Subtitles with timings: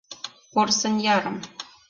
[0.53, 1.37] —Порсын ярым!